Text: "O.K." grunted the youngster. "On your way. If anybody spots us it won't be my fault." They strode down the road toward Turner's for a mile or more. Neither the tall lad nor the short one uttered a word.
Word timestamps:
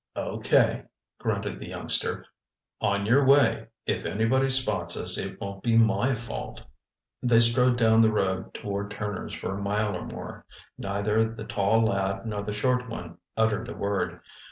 "O.K." 0.15 0.81
grunted 1.19 1.59
the 1.59 1.67
youngster. 1.67 2.25
"On 2.81 3.05
your 3.05 3.23
way. 3.23 3.67
If 3.85 4.03
anybody 4.03 4.49
spots 4.49 4.97
us 4.97 5.15
it 5.19 5.39
won't 5.39 5.61
be 5.61 5.77
my 5.77 6.15
fault." 6.15 6.63
They 7.21 7.39
strode 7.39 7.77
down 7.77 8.01
the 8.01 8.11
road 8.11 8.51
toward 8.55 8.89
Turner's 8.89 9.35
for 9.35 9.53
a 9.55 9.61
mile 9.61 9.95
or 9.95 10.05
more. 10.07 10.47
Neither 10.75 11.31
the 11.31 11.45
tall 11.45 11.83
lad 11.83 12.25
nor 12.25 12.41
the 12.41 12.51
short 12.51 12.89
one 12.89 13.19
uttered 13.37 13.69
a 13.69 13.75
word. 13.75 14.21